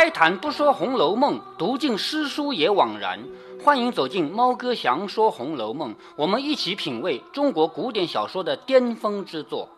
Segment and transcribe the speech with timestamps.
[0.00, 3.22] 开坛不说《红楼梦》，读尽诗书也枉然。
[3.62, 9.68] 欢迎走进猫哥祥说《红楼梦》，我们一起品味中国古典小说的巅峰之作。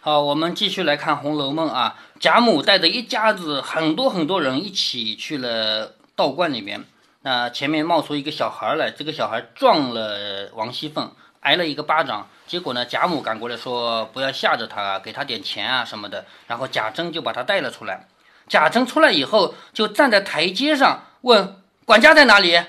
[0.00, 1.96] 好，我们继续来看《红楼梦》啊。
[2.20, 6.84] 贾母带着一家子很多很多人一起去了道观里面。
[7.22, 11.10] 那前面冒出一个小孩来，这个小孩撞了王熙凤，
[11.40, 12.28] 挨了一个巴掌。
[12.46, 16.24] 结果呢，贾母赶过来说不要吓着他，给他点钱啊什么的。
[16.46, 18.06] 然后贾珍就把他带了出来。
[18.48, 22.60] 贾珍出来以后，就站在台阶上问管家在哪里。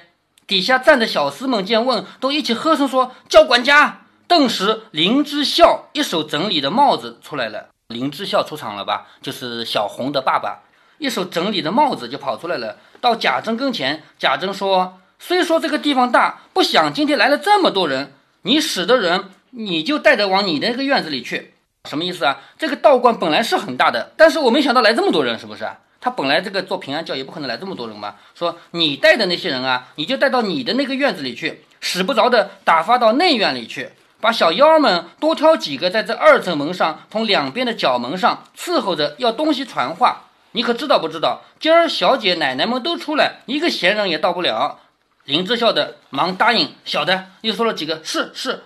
[0.46, 4.02] 底下站的小厮们见问，都一起喝声说叫管家。
[4.28, 7.70] 顿时林之孝一手整理的帽子出来了。
[7.88, 9.08] 林之孝出场了吧？
[9.22, 10.60] 就是小红的爸爸，
[11.00, 12.78] 一手整理的帽子就跑出来了。
[13.02, 18.14] 到贾珍跟前，贾珍说：“虽说这个地方大，不想今天来了这么多人，
[18.44, 21.54] 你使的人你就带着往你那个院子里去。”
[21.86, 22.42] 什么意思啊？
[22.58, 25.78] 这个道观本来是很大的，但是我没想到来这么多人，是不是啊？
[26.02, 28.16] 他本来这个做平安教也不可能来这么多人嘛。
[28.36, 40.24] 说你带的那些人啊，你就带到你的那个院子里去，使不着的打发到内院里去，把小妖们多挑几个在这二层门上从两边的角门上伺候着，要东西传话。
[40.52, 41.42] 你可知道不知道？
[41.60, 44.80] 今儿小姐奶奶们都出来，一个闲人也到不了。
[45.24, 48.64] 林之孝的忙答应，小的又说了几个是是。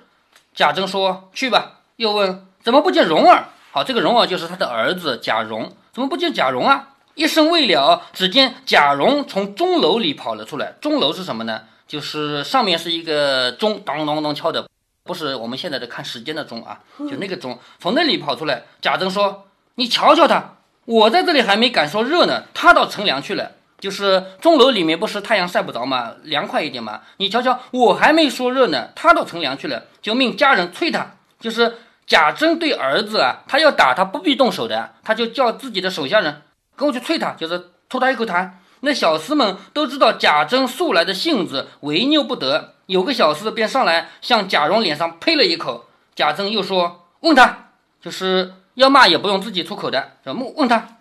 [0.56, 2.48] 贾珍说去吧，又问。
[2.64, 3.50] 怎么不见蓉儿？
[3.72, 5.70] 好，这个蓉儿就是他的儿子贾蓉。
[5.92, 6.88] 怎么不见贾蓉啊？
[7.14, 10.76] 一声未了，只见贾蓉从钟楼里跑了出来。
[10.80, 11.64] 钟楼是什么呢？
[11.86, 14.66] 就是上面是一个钟，当当当敲的，
[15.04, 18.64] 不是我们现在的看时间的钟啊，就那个钟，从那里跑出来。
[18.82, 23.52] 贾珍说：“你瞧瞧他，我在这里还没敢说热呢，他到乘凉去了。
[23.78, 26.14] 就是钟楼里面不是太阳晒不着吗？
[26.24, 27.02] 凉快一点嘛。
[27.18, 36.42] 你瞧瞧，我还没说热呢，他到乘凉去了，就命家人催他，就是。”贾珍对儿子啊，他要打他不必动手的，他就叫自己的手下人
[36.76, 38.52] 跟我去啐他，就是吐他一口痰。
[38.82, 45.86] 那小厮们都知道贾珍素来的性子违拗不得，有个小厮便上来向贾蓉脸上呸了一口。
[46.16, 47.70] 贾珍又说：“问他，
[48.02, 50.98] 就是要骂也不用自己出口的，问问他。”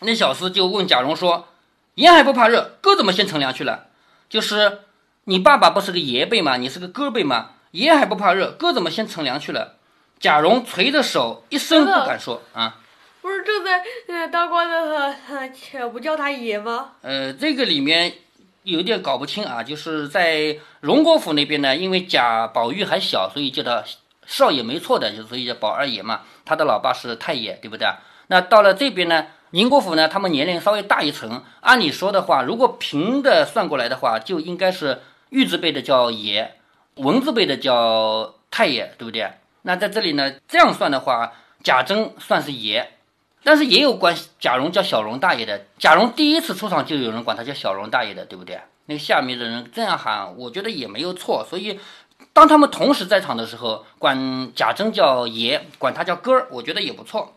[0.00, 1.48] 那小厮就问贾蓉说
[1.96, 3.86] ：“爷还不怕热，哥怎么先乘凉去了？
[4.28, 4.80] 就是
[5.24, 6.58] 你爸爸不是个爷辈吗？
[6.58, 7.52] 你是个哥辈吗？
[7.70, 9.76] 爷还不怕热，哥怎么先乘凉去了？”
[10.18, 12.78] 贾蓉垂着手，一声不敢说啊。
[13.20, 16.92] 不是正在呃当官的他，不叫他爷吗？
[17.00, 18.12] 呃，这个里面
[18.64, 19.62] 有点搞不清啊。
[19.62, 23.82] 就是在荣国府那边呢，因为贾宝玉还小，所以叫他
[24.26, 26.20] 少爷没错的，就所以叫宝二爷嘛。
[26.44, 27.88] 他的老爸是太爷，对不对？
[28.26, 31.42] 那到了这边呢，宁国府呢，他们年龄稍微大一层。
[31.60, 36.56] 按理说的话，如果平的算过来的话，就应该是玉字辈的叫爷，
[36.96, 39.30] 文字辈的叫太爷，对不对？
[39.66, 41.32] 那在这里呢，这样算的话，
[41.62, 42.86] 贾珍算是爷，
[43.42, 45.64] 但是也有管贾蓉叫小蓉大爷的。
[45.78, 48.60] 贾蓉第一次出场就有人管他叫小蓉大爷的，对不对？
[48.84, 51.46] 那个下面的人这样喊，我觉得也没有错。
[51.48, 51.80] 所以，
[52.34, 57.34] 当他们同时在场的时候，管贾珍叫爷，管他叫哥儿，我觉得也不错。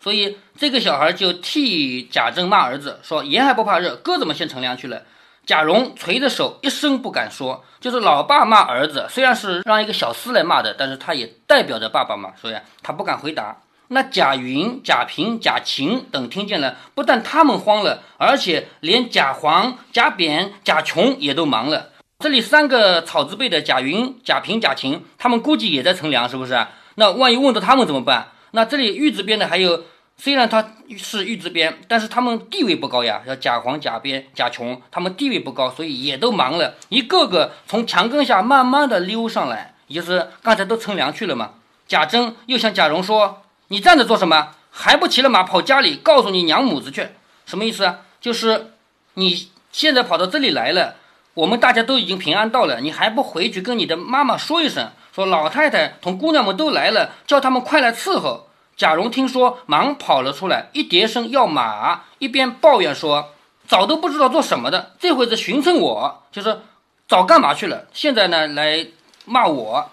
[0.00, 5.02] 所以这个小孩就替贾珍骂儿子，说爷还不怕热，哥怎么先乘凉去了？
[5.46, 7.64] 贾蓉垂着手，一声不敢说。
[7.80, 13.56] 就是老爸骂儿子，虽然是让一个小厮来骂的，但是他也代表着爸爸嘛，所以他不敢回答。
[13.88, 21.90] 那贾云、贾平、贾琴等听见了，不但他们慌了，而且连贾黄、贾扁、贾琼也都忙了。
[22.18, 26.66] 这里三个草字辈的贾云、贾平、贾琴，他们估计也在乘凉，是不是？
[26.96, 28.32] 那万一问到他们怎么办？
[28.50, 29.84] 那这里玉字边的还有。
[30.18, 33.22] 虽然他是玉字边，但是他们地位不高呀。
[33.26, 41.50] 叫贾黄、贾边、贾琼，他们地位不高，所以也都忙了，一个个从墙根下慢慢的溜上来，也就是刚才都乘凉去了嘛。
[41.86, 44.52] 贾珍又向贾蓉说：“你站着做什么？
[44.70, 47.08] 还不骑了马跑家里告诉你娘母子去？
[47.44, 48.00] 什么意思啊？
[48.20, 48.72] 就是
[49.14, 50.96] 你现在跑到这里来了，
[51.34, 63.32] 我们大家都已经平安到了，你还不回去跟你的妈妈说一声，说老太太同姑娘们都来了，叫他们快来伺候。”贾蓉听说，忙跑了出来，一叠声要马，一边抱怨说
[63.66, 66.60] ：“早都不知道做什么的，这会子寻蹭我，就是
[67.08, 67.86] 早干嘛去了？
[67.94, 68.86] 现在呢，来
[69.24, 69.90] 骂我。”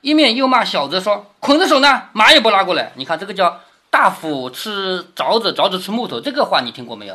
[0.00, 2.92] 一面又骂小子说：“捆着手呢，马也不拉过来。
[2.94, 3.60] 你看这个叫
[3.90, 7.14] 大斧吃凿子，凿子吃木头，这个话你听过没有？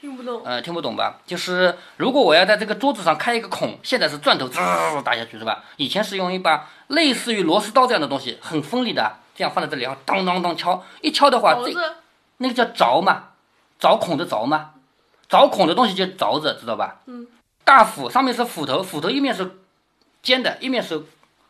[0.00, 0.42] 听不懂。
[0.44, 1.20] 呃，听不懂吧？
[1.24, 4.58] 就是如果我要在这个桌子上开一个孔，现在是钻头滋
[5.04, 5.62] 打下去是吧？
[5.76, 11.72] 以前是用一把类似于螺丝刀这样的东西，很锋利的。”这样放在这里，然后当当当敲，一敲的话，这
[12.36, 13.30] 那个叫凿嘛，
[13.80, 14.70] 凿孔的凿嘛，
[15.28, 17.00] 凿孔的东西就凿子，知道吧？
[17.06, 17.26] 嗯。
[17.64, 19.58] 大斧上面是斧头，斧头一面是
[20.22, 21.02] 尖的，一面是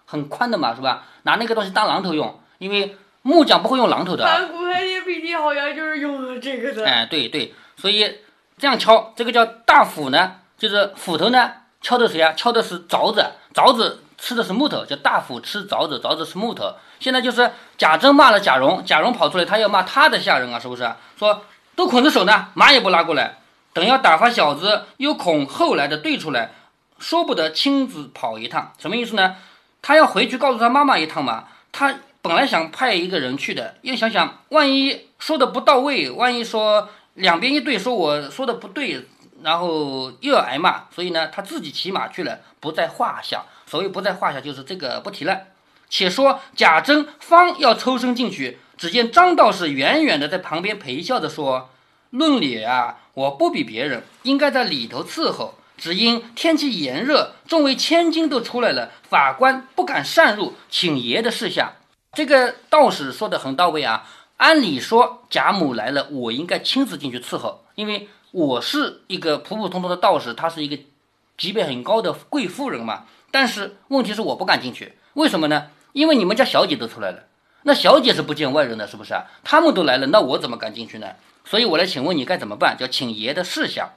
[0.06, 1.04] 很宽的嘛，是吧？
[1.24, 4.24] 拿那个东西当榔头用，因为木匠不会用榔头的。
[4.24, 6.86] 盘古开天辟地好像就是用了这个的。
[6.86, 8.20] 哎，对对，所以
[8.56, 11.52] 这样敲，这个叫大斧呢，就是斧头呢，
[11.82, 12.32] 敲的谁啊？
[12.32, 16.72] 敲的是凿子，凿子吃的是木头，叫大斧吃凿子，凿子吃木头。
[17.00, 20.88] 现在就是贾珍骂了贾蓉，贾蓉跑出来，他要骂他的下人啊，是不是？
[21.18, 21.42] 说
[21.74, 23.38] 都捆着手呢，马也不拉过来，
[23.72, 26.52] 等要打发小子，又恐后来的对出来，
[27.00, 29.34] 说不得亲自跑一趟，什么意思呢？
[29.82, 31.46] 他要回去告诉他妈妈一趟嘛。
[31.72, 39.04] 他本来想派一个人去的，又想想万一说的不到位，万一说两边一对，说我说的不对，
[39.42, 43.42] 然后又要挨骂，所以呢，他自己骑马去了，不在话下。
[43.72, 45.44] 所谓不在话下，就是这个不提了。
[45.88, 51.70] 且说贾珍方要抽身进去，只见张道士远远的在旁边陪笑着说
[52.10, 55.54] ：“论理啊，我不比别人，应该在里头伺候。
[55.78, 61.76] 只因天气炎热，众位千金都出来了，法官不敢擅入，请爷的示下。”
[62.12, 64.06] 这个道士说的很到位啊。
[64.36, 70.78] 按理说贾母来了，我应该亲自进去伺候，因为我是一个普普通通的道士，他是一个
[71.38, 73.04] 级别很高的贵妇人嘛。
[73.32, 75.66] 但是问题是我不敢进去，为什么呢？
[75.92, 77.24] 因为你们家小姐都出来了，
[77.62, 79.24] 那小姐是不见外人的，是不是啊？
[79.42, 81.08] 他们都来了，那我怎么敢进去呢？
[81.44, 82.76] 所以我来请问你该怎么办？
[82.78, 83.90] 叫请爷的示下。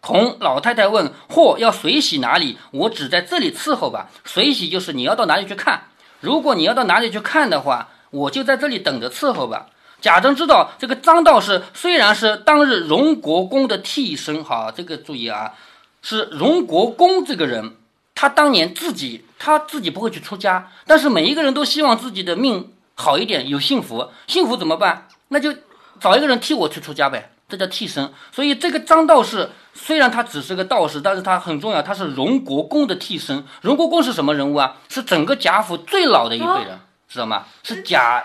[0.00, 2.56] 孔老太太问：或要随喜哪里？
[2.70, 4.08] 我只在这里伺候吧。
[4.24, 5.88] 随喜就是你要到哪里去看。
[6.20, 9.66] 如果你要到哪里去看的话，我就在这里等着伺候吧。
[10.00, 15.54] 贾珍知道这个张道士虽然是当日荣国公的替身，哈，这个注意啊，
[16.02, 17.76] 是荣国公这个人。
[18.16, 24.10] 他当年自己他自己不会去出家，但是每一个人都希望自己的命好一点，有幸福。
[24.26, 25.06] 幸福怎么办？
[25.28, 25.54] 那就
[26.00, 28.12] 找一个人替我去出家呗，这叫替身。
[28.32, 33.44] 所以这个张道士虽然他只是个道士，但是他很重要，他是荣国公的替身。
[33.60, 34.76] 荣国公是什么人物啊？
[34.88, 37.44] 是整个贾府最老的一辈人，知道吗？
[37.62, 38.24] 是贾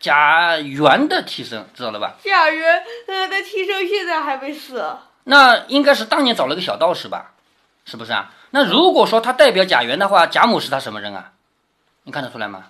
[0.00, 2.14] 贾元的替身，知道了吧？
[2.24, 4.82] 贾元呃的替身现在还没死，
[5.24, 7.32] 那应该是当年找了个小道士吧？
[7.84, 8.30] 是不是啊？
[8.50, 11.32] 那如果说他代表贾元的话，贾母是他什么人啊？
[12.04, 12.66] 你看得出来吗？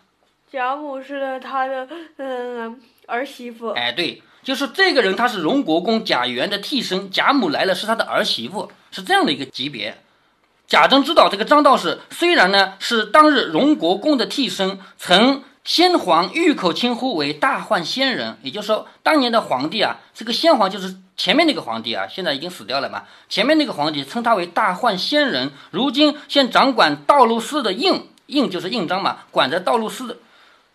[0.51, 1.87] 贾母是他的
[2.17, 3.71] 嗯儿媳妇。
[3.71, 9.99] 哎，对，就是这个人，他是荣国公贾元的替身，贾母来了是他的儿媳妇，是这样的一个级别。
[10.67, 20.97] 贾珍知道这个张道士虽然呢是当日荣国公的替身，曾先皇御口称呼为大幻仙人，也就是说当年的皇帝啊，这个先皇就是。
[21.15, 23.03] 前面那个皇帝啊，现在已经死掉了嘛。
[23.29, 30.17] 前面那个皇帝称他为大幻仙人，如今现掌管道路司的印，印就是印章嘛，管着道路司的，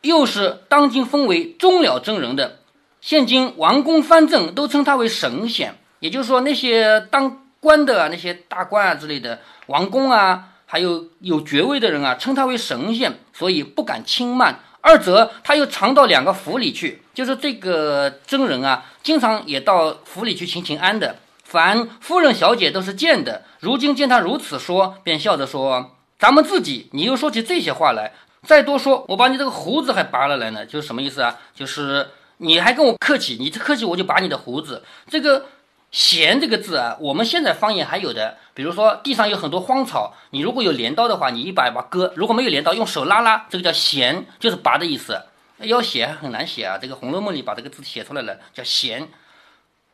[0.01, 2.59] 又是当今封为终了真人的。
[2.99, 14.59] 现今王公藩镇都称他为神仙，也就是说那些当官的啊，那些大官啊之类的王公啊，还有有爵位的人啊，称他为神仙，所以不敢轻慢。
[14.83, 21.15] 二则他又常到两个府里去，就是这个真人啊，经常也到府里去请请安的。
[21.45, 28.11] 凡夫人小姐都是见的，如今见他如此说，便笑着说：“咱们自己，你又说起这些话来，
[28.45, 31.39] 再多说，我把你这个胡子还拔了来呢。”就是什么意思啊？
[31.55, 34.83] 就是你还跟我客气，你这客气我就拔你的胡子。
[35.09, 35.45] 这个。
[35.93, 45.21] 闲这个字啊，我们现在方言还有的，比如说地上有很多荒草，你如果有镰刀的话，你一把一把割；如果没有镰刀，用手拉拉，这个叫闲，就是拔的意思。
[45.59, 49.07] 要写很难写啊，这个《红楼梦》里把这个字写出来了，叫闲。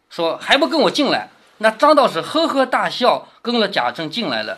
[0.09, 1.27] 说还不跟我进来？
[1.57, 4.57] 那张道士呵呵大笑，跟了贾珍进来了。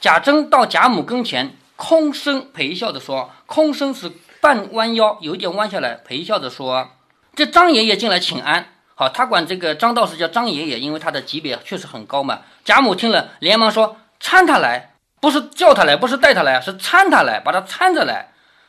[0.00, 6.90] 贾珍到贾母跟前，空身陪笑着说：“空身是半弯腰，有点弯下来，陪笑着说：
[7.36, 12.40] 这张爷爷进来请安。”好，他管这个张道士叫张爷爷，因为他的级别确实很高嘛。
[12.66, 14.92] 贾母听了，连忙说：“搀他来，
[15.22, 18.28] 不是叫他来，不是带他来，是搀他来，把他搀着来。”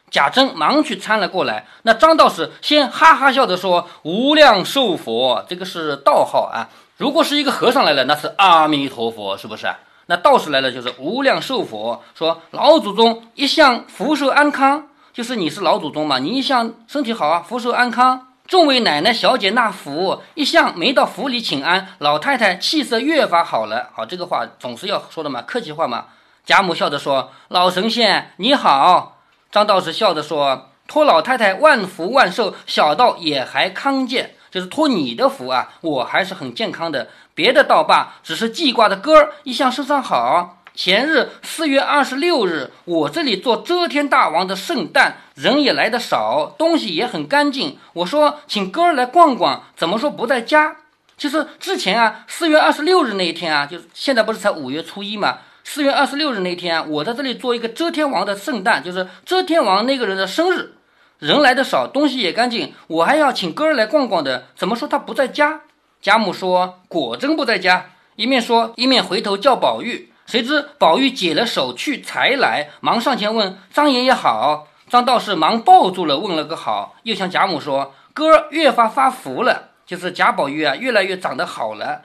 [0.10, 1.66] 贾珍忙去搀了过来。
[1.82, 6.70] 那张道士先哈哈笑着说：“无量寿佛，这个是道号啊。
[6.96, 9.68] 如果是一个和尚来了，那是阿弥陀佛，是不是？
[10.06, 23.92] 那道士来了就是无量寿佛，说老祖宗一向福寿安康，就是你是老祖宗嘛，你一向身体好啊，福寿安康。”众位奶奶小姐纳福，一向没到府里请安，老太太气色越发好了。
[23.94, 26.08] 好，这个话总是要说的嘛，客气话嘛。
[26.46, 37.08] 贾母笑着说：“老神仙你好。”张道士笑着说：“托老太太万福万寿，小道也还康健，就是托你的福啊，我还是很健康的。
[37.34, 47.78] 别的倒罢，只是记挂的歌儿一向身上好。”前日四月二十六日，我这里做遮天大王的圣诞，人也来的少，东西也很干净。
[47.94, 50.78] 我说请哥儿来逛逛，怎么说不在家？
[51.18, 55.40] 就是之前啊，四月二十六日那一天啊，就现在不是才五月初一嘛？
[55.64, 60.74] 四月二十六日那天，我在这里做一个遮天王的圣诞，就是遮天王那个人的生日，
[61.20, 65.62] 人来的少，东西也干净，我还要请哥儿来逛逛的，怎么说他不在家？
[66.02, 70.11] 贾母说：“果真不在家。”一面说，一面回头叫宝玉。
[70.26, 74.68] 谁知宝玉解了手去才来，忙上前问张爷爷好。
[74.90, 82.02] 张道士忙抱住了，问了个好，又向贾母说：“哥儿越发发福了，就是贾宝玉啊，越来越长得好了。”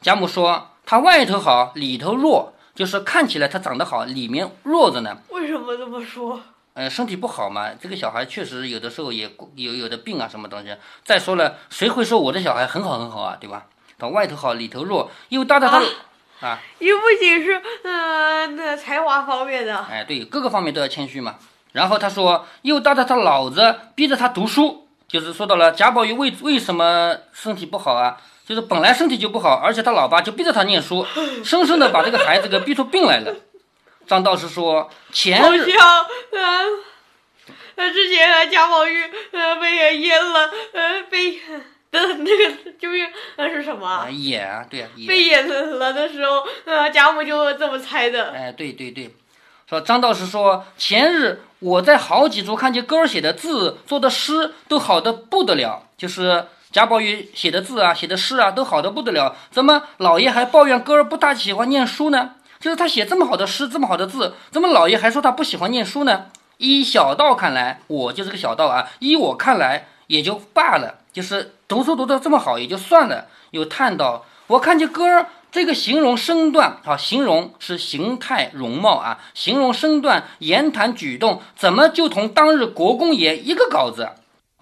[0.00, 5.18] 贾母说：“他外头好，里头弱，就是看起来他长得好，里面弱着呢。
[5.30, 6.40] 为什么这么说？
[6.74, 10.76] 呃，身体不好嘛，这个小孩确实有的时候也有有的病啊，什么东西。
[11.04, 13.66] 再说了，谁会说我的小孩很好很好啊，对吧？
[13.98, 15.82] 他外头好，里头弱，又搭着他啊，
[16.78, 21.36] 也不仅是嗯那才华方面的，哎，对，各个方面都要谦虚嘛。
[21.72, 28.16] 然后他说，又搭着他老子逼着他读书，就是说到了贾宝玉为为什么身体不好啊？
[28.46, 31.06] 就是本来身体就不好，而且他老爸就逼着他念书，
[31.44, 33.34] 生生的把这个孩子给逼出病来了。
[34.06, 35.86] 张道士说，前好日像
[36.32, 36.66] 呃
[37.74, 41.38] 呃之前贾宝玉呃被淹了，呃被
[41.90, 44.66] 的 那个就是那是什么啊啊？
[44.68, 45.08] 对啊，也。
[45.08, 48.30] 被淹了的时候，呃贾母就这么猜的。
[48.32, 49.14] 哎，对对对，
[49.68, 62.34] 说张道士说，前日我在好几处看见哥儿写的字、做的诗都好的不得了，就是贾宝玉写的字啊、写的诗啊都好的不得了，怎么老爷还抱怨哥儿不大喜欢念书呢？
[62.60, 66.26] 就是他写这么好的诗、这么好的字，怎么老爷还说他不喜欢念书呢？
[66.58, 73.28] 依小道看来，我就是个小道啊，依我看来也就罢了，就是读书读得这么好也就算了。
[73.52, 84.10] 又叹道，我看见哥儿这个形容身段啊，形容是形态容貌啊，形容身段、言谈举动，怎么就同当日国公爷一个稿子？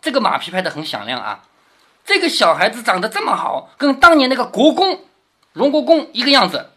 [0.02, 1.42] 这个马屁拍得很响亮啊！
[2.04, 5.00] 这个小孩子长得这么好，跟当年那个国公
[5.52, 6.70] 荣国公一个样子。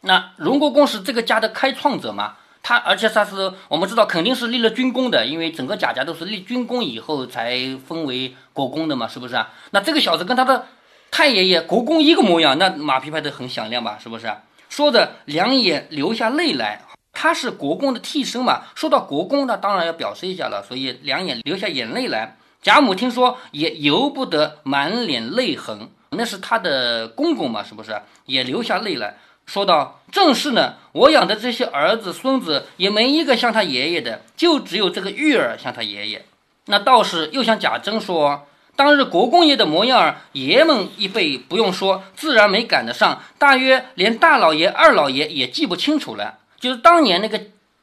[0.00, 2.36] 那荣国公是这个家的开创者嘛？
[2.64, 9.52] 他而且他是我们知道肯定是立了军功的，因为整个贾家都是立军功以后才封为国公的嘛，是不是啊？
[9.70, 10.66] 那这个小子跟他的
[11.10, 13.98] 太爷爷国公一个模样，那马屁拍得很响亮吧？
[14.02, 14.34] 是不是？
[14.70, 16.80] 说着两眼流下泪来。
[17.16, 18.62] 他是国公的替身嘛？
[18.74, 22.36] 说到国公，那当然要表示一下了，所以两眼流下眼泪来。
[22.60, 27.62] 贾母听说也由不得满脸泪痕，那是他的公公嘛？
[27.62, 28.00] 是不是？
[28.26, 29.18] 也流下泪来。
[29.46, 36.24] 说道：“正是呢，我养的这些儿子孙子也没一个像他爷爷的，就只有这个玉儿像他爷爷。”
[36.66, 46.38] 那道士又向贾珍说：“当日国公爷的模样儿，爷们一辈不用说，自然没赶得上，大约连大老爷、二老爷也记不清楚了。
[46.58, 47.40] 就是当年那个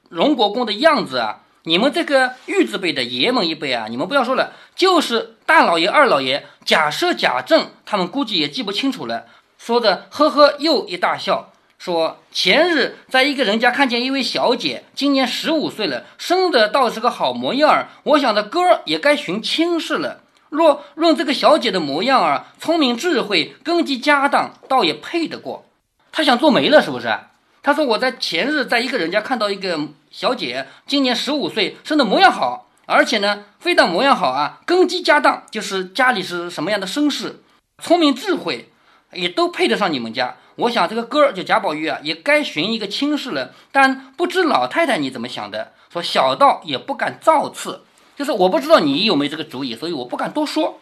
[0.09, 9.25] 荣国公的样子啊，你们这个玉字辈的爷们一辈啊，你们不要说了，就是大老爷、二老爷，假设、贾政，他们估计也记不清楚了。”
[9.63, 17.89] 说着，呵呵又一大笑，说：“前日在一个人家看见一位小姐，今年十五岁了，生的倒是个好模样儿。
[18.01, 20.21] 我想着哥儿也该寻亲事了。
[20.49, 25.65] 若论这个小姐的模样儿，聪明智慧，根基家当，倒也配得过。
[26.11, 27.15] 他想做媒了，是不是？
[27.61, 37.43] 他说我在前日在一个人家看到一个小姐，今年十五岁，生的模样好，而且呢，非但模样好啊，根基家当，就是家里是什么样的身世，
[37.77, 38.67] 聪明智慧。”
[39.13, 40.35] 也都配得上你们家。
[40.55, 43.51] 我想这个哥儿就贾宝玉啊，也该寻一个亲事了。
[43.71, 45.73] 但不知老太太你怎么想的？
[45.91, 47.83] 说小道也不敢造次，
[48.15, 50.79] 就是我不知道你有没有这个主意，所以我不敢多说。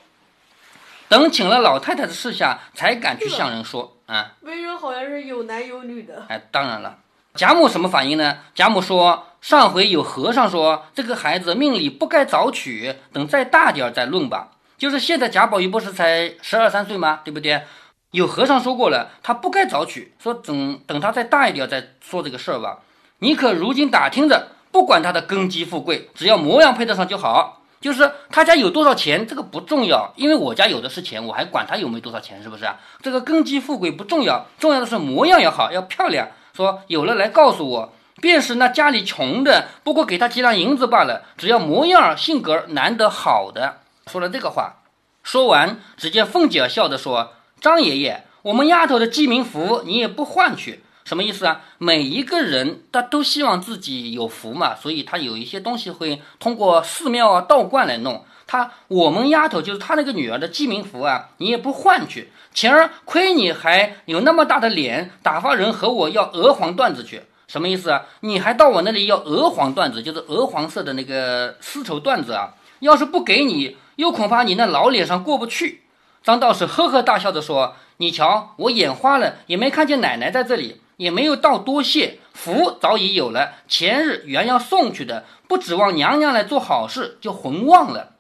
[1.08, 4.34] 等请了老太太的示下，才敢去向人说啊。
[4.42, 6.26] 为人好像是有男有女的。
[6.28, 6.98] 哎，当然了，
[7.34, 8.38] 贾母什么反应呢？
[8.54, 14.52] 贾母说，上回有和尚说这个孩子命里不该早娶，等再大点儿再论吧。
[14.78, 17.22] 就是现在贾宝玉不是才十二三岁吗？
[17.24, 17.64] 对不对？
[18.12, 22.80] 有和尚说过了，他不该早娶，说等等他再大一点再说这个事儿吧。
[23.20, 27.62] 你可如今打听着，不管他的根基富贵，只要模样配得上就好。
[27.80, 32.68] 就是他家有多少钱，这个不重要，因为我家有的是钱，我还管他有没多少钱，是不是？
[33.02, 36.30] 这个根基富贵不重要，重要的是模样要好，要漂亮。
[36.54, 43.78] 说有了来告诉我，便是那家里穷的，不过给他几两银子罢了，只要模样性格难得好的。
[44.08, 44.78] 说了这个话，
[45.24, 47.34] 说完，只见凤姐笑着说。
[47.60, 51.62] 张爷爷，我们丫头的鸡鸣符你也不换去，什么意思啊？
[51.78, 58.24] 每一个人他都希望自己有福嘛，所以他有一些东西会通过寺庙啊、道观来弄。
[58.48, 62.32] 他我们丫头就是他那个女儿的鸡鸣符啊，你也不换去。
[62.54, 68.06] 前儿亏你还有那么大的脸，打发人和我要鹅黄缎子去，什么意思啊？
[68.22, 72.56] 你还到我那里要鹅黄缎子，就是鹅黄色的那个丝绸缎子啊？
[72.80, 75.82] 要是不给你，又恐怕你那老脸上过不去。
[76.30, 82.20] 张道士呵呵大笑着说：“你瞧，我眼花了，也没看见奶奶在这里，也没有道多谢。
[82.34, 88.12] 福早已有了，前日原要送去的，不指望娘娘来做好事，就魂忘了。”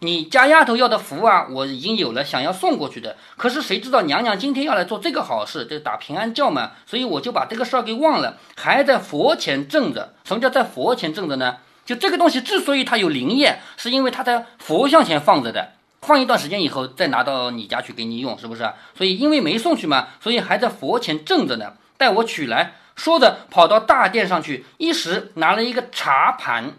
[0.00, 3.16] 你家丫头要的福啊，我已经有了，想要送过去的。
[3.36, 10.14] 可是谁知道娘娘今天要来做这个好事，这打平安轿嘛，所以我就把这个事儿给忘了，还在佛前镇着。
[10.24, 11.56] 什么叫在佛前镇着呢？
[11.84, 18.72] 就这个东西之所以它有灵验，是因为它在佛像前放着的，放一段时间以后再拿到你家去给你用，是不是？
[18.94, 21.74] 所以因为没送去嘛，所以还在佛前镇着呢。
[21.96, 26.74] 待我取来，说着跑到大殿上去，一时拿了一个茶盘。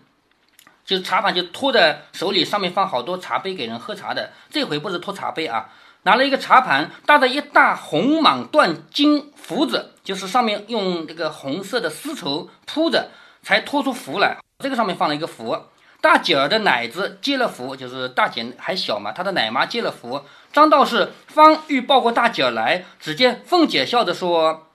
[0.86, 4.32] 就是茶盘就托在手里，上面放好多茶杯给人喝茶的。
[4.50, 5.70] 这回不是托茶杯啊，
[6.04, 13.12] 拿了一个茶盘，搭着一大红蟒缎金福子，就是上面用这个红色的丝绸铺着，
[13.44, 14.38] 才托出福来。
[14.60, 15.56] 这个上面放了一个福。
[16.02, 20.24] 大姐儿的奶子接了福，就是大姐还小嘛，她的奶妈接了福。
[20.54, 24.68] 张道士方欲抱过大姐儿来，只见凤姐笑着说：“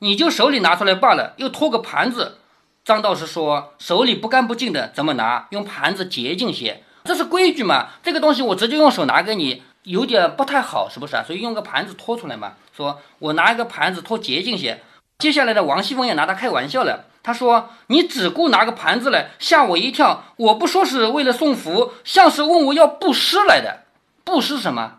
[0.00, 2.38] 你就手里拿出来罢了，又托个盘子。”
[2.82, 5.46] 张道士说：“手里不干不净的怎么拿？
[5.50, 7.88] 用盘子洁净些，这是规矩嘛。
[8.02, 11.22] 这个东西我直接用手拿给你，有点不太好，是不是啊？
[11.26, 12.54] 所以用个盘子托出来嘛。
[12.74, 14.82] 说我拿一个盘子托洁净些。
[15.24, 17.06] 接下来的王熙凤也拿他开玩笑了。
[17.22, 23.84] 他说：你只顾拿个盘子来吓我一跳，我不说是为了送福，像是问我要布施来的。
[24.22, 24.96] 布施什么？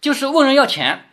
[0.00, 1.04] 就是问人要钱。”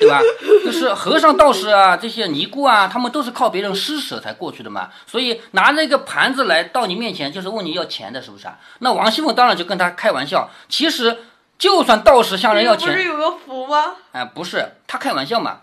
[0.00, 0.20] 对吧？
[0.64, 4.88] 就是和尚、道士啊，这些尼姑啊，他们都是靠别人施舍才过去的嘛。
[5.06, 8.58] 所以拿着一个盘子来到你面前，就是问你要钱的，是不是啊？
[8.80, 10.50] 那王熙凤当然就跟他开玩笑。
[10.68, 11.18] 其实，
[11.56, 13.94] 就算道士向人要钱，不是有个福吗？
[14.10, 15.60] 哎，不是，他开玩笑嘛。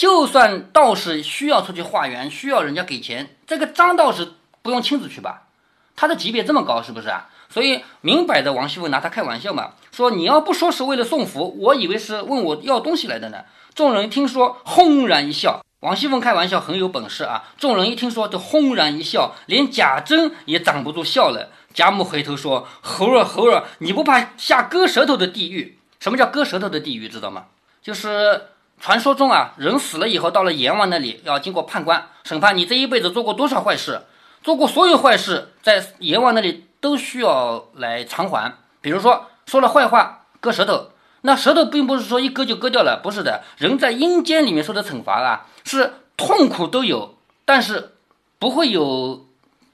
[0.00, 5.42] 就算道士需要出去化缘，需要人家给钱，这个张道士不用亲自去吧？
[5.94, 7.28] 他的级别这么高，是不是啊？
[7.50, 13.44] 所以明摆着王熙凤拿他开玩笑嘛，说你要不说是为了送福，我以为是问我要东西来的呢。
[13.74, 15.62] 众人听说，轰然一笑。
[15.80, 17.44] 王熙凤开玩笑很有本事啊！
[17.58, 21.50] 众人一听说，就轰然一笑，连贾珍也挡不住笑了。
[21.74, 25.78] 贾母回头说：“猴儿，猴儿，你不怕下割舌头的地狱？
[25.98, 27.06] 什么叫割舌头的地狱？
[27.06, 27.44] 知道吗？
[27.82, 28.46] 就是
[28.80, 34.02] 传说中啊，人死了以后到了阎王那里，要经过判官审判，你这一辈子做过多少坏事，
[34.42, 47.92] 做过所有坏事，在阎王那里。”都需要来偿还，比如说说了坏话割舌头，那舌头并不是说一割就割掉了，不是的，人在阴间里面受的惩罚啊，是痛苦都有，但是
[48.38, 49.26] 不会有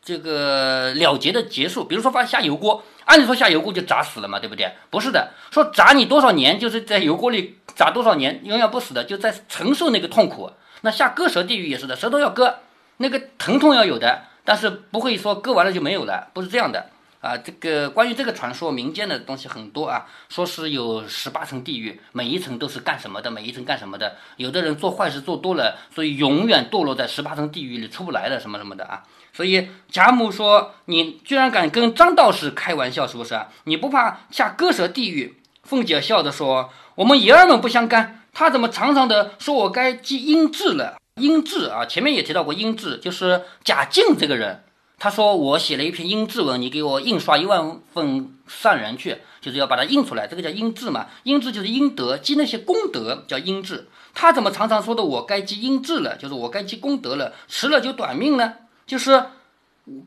[0.03, 1.85] 这个了结的结束。
[1.85, 4.73] 比如说发下油锅，按理说下油锅就炸死了嘛，对不对？
[4.91, 10.51] 不是的，说炸你多少年，就是在油锅里炸多少年，永远不死的，就在承受那个痛苦。
[10.81, 12.57] 那下割舌地狱也是的，舌头要割，
[12.97, 16.91] 那个疼痛要有的，但是不会说割完了就没有了，不是这样的。
[17.23, 24.17] 啊，这个关于这个传说，民间的东西很多啊，说是有十八层地狱，每一层都是干什么的，每一层干什么的。
[24.37, 29.03] 有的人做坏事做多了，所以永远堕落在十八层地狱里出不来了，什么什么的啊。
[29.33, 33.39] 所以贾母说：“你居然敢跟张道士开玩笑，是不是？
[33.65, 40.97] 你不怕下割舌地狱？”凤姐笑着说：“我们爷儿们不相干，他怎么常常的说我该积阴质了？
[41.21, 44.65] 阴质啊，前面也提到过阴质，就是贾静这个人。”
[44.99, 50.27] 他说：“我写了一篇阴质文，你给我印刷一万份上人去，就是要把它印出来。
[50.27, 53.89] 这个叫阴质嘛，阴质就是阴德，积那些功德叫阴质。
[54.15, 58.55] 他怎么常常说的我该积阴质了，就是我该积功德了，迟了就短命呢？
[58.87, 59.27] 就是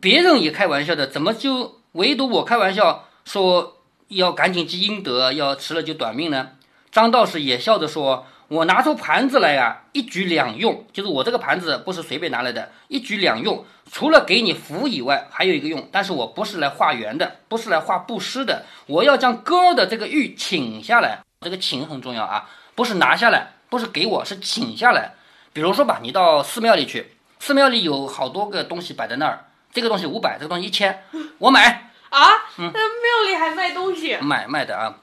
[0.02, 6.50] 别人也开玩笑的，怎么就唯独我开玩笑说要赶紧积阴德，要迟了就短命呢？”
[6.92, 8.26] 张道士也笑着说。
[8.50, 13.64] 我拿出盘子来呀，一举两用，就是我这个盘子不是随便拿来的，一举两用。
[13.92, 25.14] 除了给你福以外，还有一个用，但是我不是来化缘的，不是来化布施的，我要将哥儿的这个玉请下来，这个请很重要啊，不是拿下来，不是给我，是请下来。
[25.54, 31.04] 比如说吧，你到寺庙里去，寺庙里有好多个东西摆在那儿，这个东西五百，这个东西一千，
[31.38, 32.20] 我买啊？
[32.58, 34.18] 那庙里还卖东西？
[34.18, 34.96] 买卖的啊，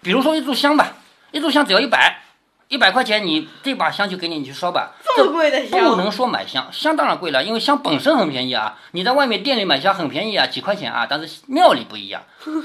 [0.00, 0.94] 比如说一炷香吧，
[1.32, 2.22] 一炷香只要一百。
[2.68, 4.92] 一百块钱，你这把香就给你，你去烧吧。
[5.04, 8.78] 这么贵的香，不能说买香，香当然贵了，因为香本身很便宜啊。
[8.92, 12.22] 你在外面店里买香很便宜啊，几块钱啊，但是庙里不一样，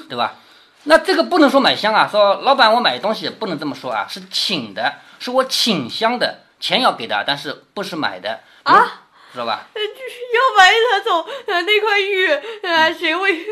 [0.07, 0.35] 对吧？
[0.83, 9.01] 那这个不能说买香啊，说老板我买东西不能这么说啊，是请的，是我请香的，钱要给的，但是不是买的啊，
[9.33, 9.65] 知道吧？
[9.73, 12.27] 要买他走那块玉，
[12.61, 13.43] 啊，谁会？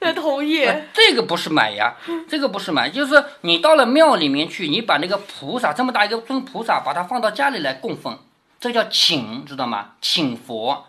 [0.14, 1.96] 同意，这个不是买呀，
[2.28, 8.18] 这个不是买，就是你到了庙里面去，你把那个菩萨这么大一个尊菩萨，把它放到家里来供奉，
[8.60, 9.92] 这叫请，知道吗？
[10.00, 10.86] 请佛，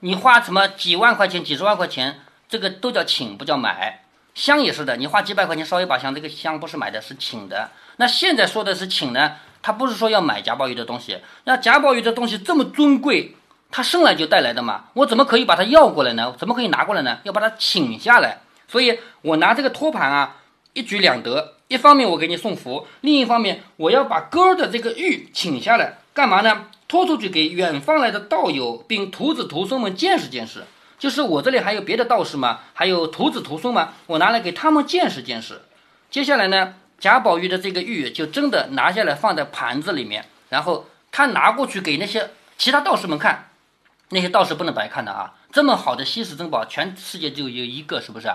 [0.00, 4.04] 你花什么几万块钱、几十万块钱，这个都叫请，不叫买。
[4.34, 7.70] 香也是的，你花几百块钱烧一把香，这个香不是买的，是请的。
[7.96, 13.34] 那现在说的是请呢，他不是说要买贾宝玉的东西，那贾宝玉的东西这么尊贵。
[13.70, 16.34] 他生来就带来的嘛，我怎么可以把他要过来呢？
[16.38, 17.18] 怎么可以拿过来呢？
[17.24, 20.36] 要把他请下来，所以我拿这个托盘啊，
[20.72, 21.54] 一举两得。
[21.68, 26.66] 一方面我给你送福，另一方面我要把哥儿的这个玉请下来，干嘛呢？
[26.88, 30.64] 托出去给远方来的道友，并徒子徒孙们见识见识。
[30.98, 35.60] 就是我这里还有别的道士嘛，还有徒子徒孙嘛，我拿来给他们见识见识。
[36.10, 43.47] 接下来呢，贾宝玉的这个玉就真的拿下来放在盘子里面，然后他拿过去给那些其他道士们看，
[44.10, 48.28] 那些道士不能白看的啊，这么好的稀世珍宝，全世界就有一个，是不是？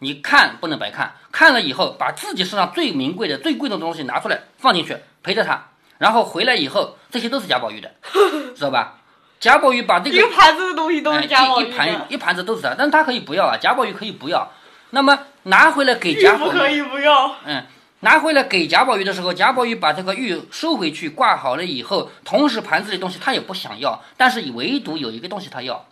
[0.00, 5.66] 你看不能白看，看了以后把自己身上最名贵的、最贵重的东西拿出来放进去陪着他，
[5.98, 7.92] 然后回来以后这些都是贾宝玉的，
[8.56, 8.96] 知道吧？
[9.38, 14.50] 贾宝玉把这个一盘子的东西都是贾宝玉一盘一盘子都是他，但是他可以不要啊，贾宝玉可以不要。
[14.90, 17.36] 那么拿回来给贾宝玉，不可以不要。
[17.44, 17.64] 嗯，
[18.00, 25.86] 拿回来给贾宝玉的时候，贾宝玉把这个玉收回去挂好了以后，同时盘子里东西他也不想要，但是唯独有一个东西他要，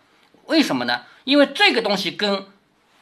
[0.47, 1.03] 为什么呢？
[1.25, 2.47] 因为这个东西跟。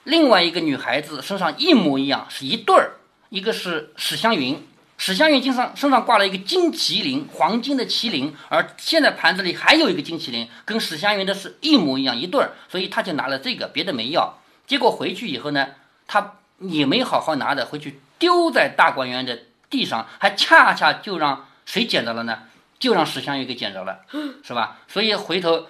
[0.08, 2.92] 另外一个女孩子身上一模一样，是一对儿，
[3.28, 4.64] 一个是史湘云，
[4.96, 14.38] 史湘云身上身上挂了一个金麒麟，黄金的麒麟，而现在盘子里还有一个金麒麟，跟史湘云的是一模一样，一对儿，所以他就拿了这个，别的没要。
[14.64, 15.70] 结果回去以后呢，
[16.06, 22.40] 他也没好好拿的，回去丢在大观园的地上，还恰恰就让谁捡着了呢？
[22.78, 24.00] 就让史湘云给捡着了，
[24.42, 24.78] 是吧？
[24.86, 25.66] 所以回头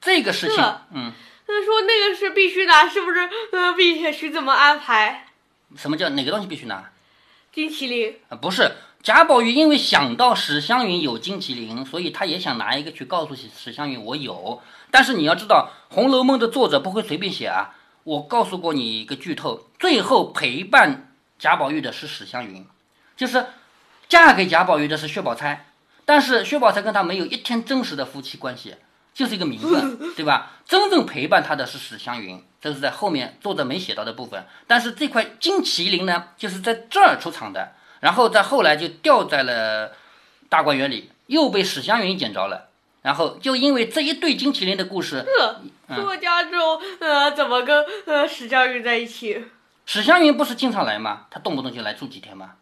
[0.00, 0.56] 这个事情，
[0.92, 1.12] 嗯。
[1.46, 3.28] 他说那个是必须拿，是不是？
[3.52, 5.26] 呃，必须怎么安排？
[5.76, 6.90] 什么叫哪个东西必须拿？
[7.52, 8.70] 金麒麟啊，不是
[9.02, 14.62] 贾宝玉，因为想到史湘云有金麒麟，所以他也想拿一个去告诉史史湘云我有。
[14.92, 17.74] 但是你要知道，《红楼梦》的作者不会随便写啊。
[18.04, 21.09] 我告诉过你一个剧透，最后陪伴
[21.40, 22.64] 贾宝玉的是史湘云，
[23.16, 23.46] 就是
[24.08, 25.66] 嫁给贾宝玉的是薛宝钗，
[26.04, 28.76] 但是薛宝钗跟他没有一天真实的夫妻关系。
[29.12, 30.52] 就是一个名分， 对吧？
[30.64, 34.46] 真正陪伴他的是史湘云，这是在后面作者没写到的部分。
[34.68, 39.92] 但是这块金麒麟呢，就是在这儿出场的，然后在后来就掉在了
[40.48, 42.68] 大观园里，又被史湘云捡着了。
[43.02, 45.26] 然后就因为这一对金麒麟的故事，
[45.94, 49.44] 作家中呃怎么跟呃史湘云在一起？
[49.92, 51.26] 史湘云不是经常来吗？
[51.32, 52.52] 他动不动就来住几天吗？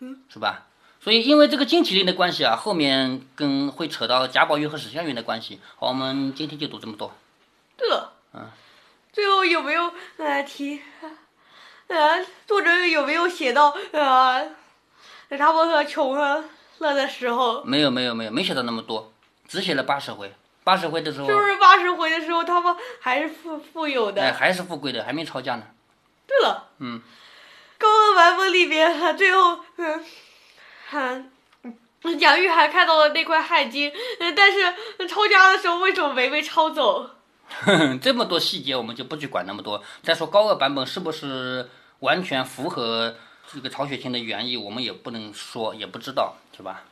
[0.00, 0.66] 嗯，是吧？
[1.00, 5.62] 所以，因为这个金麒麟的关系啊，后面跟会扯到贾宝玉和史湘云的关系。
[5.76, 7.10] 好，我们今天就读这么多。
[7.78, 8.50] 对了，嗯，
[9.14, 10.82] 最后有没有呃提，
[11.86, 14.46] 呃，作者有没有写到呃，
[15.30, 16.44] 他们和穷了
[16.80, 17.64] 的时候？
[17.64, 19.10] 没有，没有，没有，没写到那么多，
[19.48, 20.34] 只写了八十回。
[20.64, 24.20] 八十回的时候，是不是八十回的时候他们还是富富有的？
[24.20, 25.62] 哎，还是富贵的，还没吵架呢。
[26.26, 27.00] 对了，嗯，
[27.78, 30.04] 高二版本里边最后嗯。
[30.88, 31.30] 看，
[32.20, 33.92] 贾玉还看到了那块汗巾，
[34.36, 37.10] 但是抄家的时候为什么没被抄走？
[38.00, 39.82] 这么多细节我们就不去管那么多。
[40.02, 41.68] 再说高二版本是不是
[42.00, 43.16] 完全符合
[43.52, 46.84] 这个曹雪芹的原意，我们也不能说，也不知道，是吧？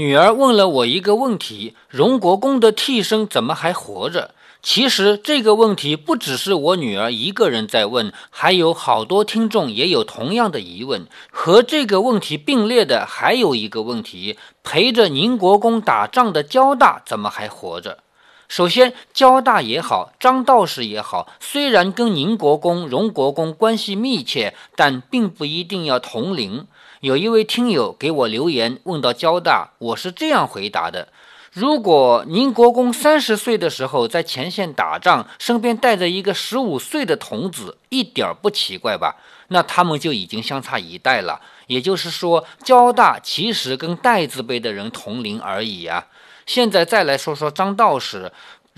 [0.00, 4.30] 女儿问了我一个问题：荣国公的替身怎么还活着？
[4.62, 11.06] 其实这个问题不只是我女儿一个人在问，还有好多听众也有同样的疑问。
[11.30, 17.98] 和这个问题并列的还有一个问题：陪着宁国公打仗的焦大怎么还活着？
[18.48, 26.66] 首先，焦大也好，张道士也好，虽然跟宁国公、荣国公关系密切，但并不一定要同龄。
[27.00, 31.08] 有一位听友给我留言，问到交大，我是这样回答的：
[31.50, 39.16] 如果宁国公三十岁的时候在前线打仗，身边带着一个十五岁的童子，一点儿不奇怪吧？
[39.48, 41.40] 那他们就已经相差一代了。
[41.68, 46.06] 也就是说，交大其实跟代字辈的人同龄而已啊。
[46.44, 48.30] 现在再来说说张道士。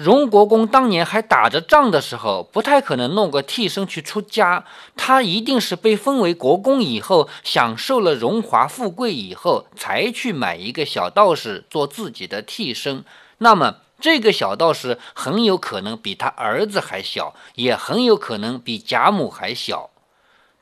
[0.02, 4.64] 荣国公当年还打着仗的时候，不太可能弄个替身去出家，
[4.96, 13.04] 他一定是被封为国公以后，享受了荣华富贵以后，才去买一个小道士做自己的替身。
[13.38, 19.90] 那么，这个小道士很有可能比他儿子还小，也很有可能比贾母还小。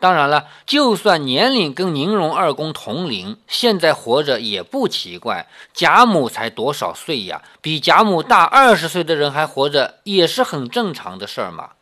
[0.01, 5.47] 当然了，就算年龄跟宁荣二公同龄，现在活着也不奇怪。
[5.75, 7.43] 贾母才多少岁呀？
[7.61, 11.73] 比贾母大二十岁的人还活着，也是很正常的事儿嘛。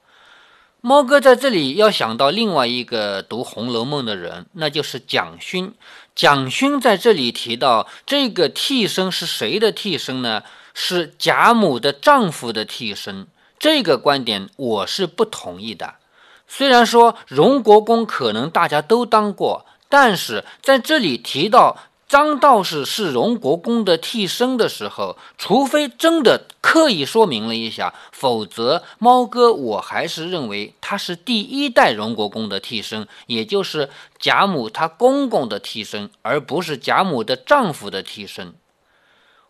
[0.80, 5.72] 猫哥在这里要想到另外一个读《红楼梦》的人，那就是蒋勋。
[6.14, 10.42] 蒋勋在这里提到这个替身是谁的替身呢？
[10.74, 13.28] 是贾母的丈夫的替身。
[13.60, 15.94] 这个观点我是不同意的。
[16.48, 21.76] 虽然说荣国公可能大家都当过，但是在这里提到。
[22.08, 38.54] 张道士是荣国公的替身的时候，除非真的刻意说明了一下，否则猫哥我还是认为他是第一代荣国公的替身，也就是贾母他公公的替身，而不是贾母的丈夫的替身。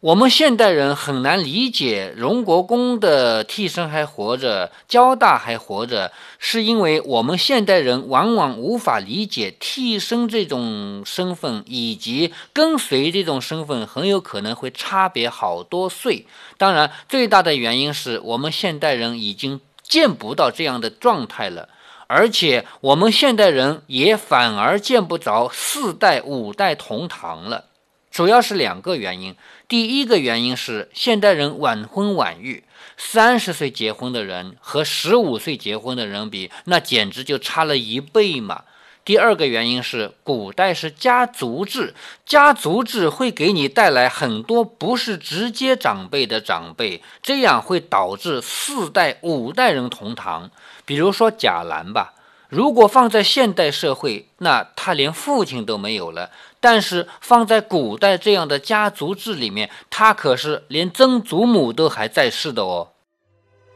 [0.01, 16.25] 我们现代人很难理解荣国公的替身还活着，焦大还活着，是因为我们现代人往往无法理解替身这种身份以及跟随这种身份很有可能会差别好多岁。
[16.57, 21.69] 当然，最大的原因是我们现代人已经见不到这样的状态了，
[22.07, 27.65] 而且我们现代人也反而见不着四代五代同堂了。
[28.13, 29.35] 主要是两个原因。
[29.69, 32.65] 第一个原因是现代人晚婚晚育，
[32.97, 38.63] 三十岁结婚的人和十五岁结婚的人比，那简直就差了一倍嘛。
[39.05, 50.51] 第二个原因是古代是家族制，家族制会给你带来很多不是直接长辈的长辈，这样会导致四代五代人同堂。
[50.87, 52.15] 比如说贾兰吧。
[52.49, 62.89] 如果放在现代社会，那他连父亲都没有了；但是放在古代这样的家族制里面，他可是连曾祖母都还在世的哦。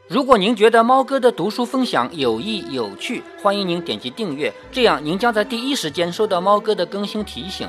[0.09, 7.68] 如果您觉得猫哥的读书分享有益有趣，欢迎您点击订阅，这样您将在第一时间收到猫哥的更新提醒。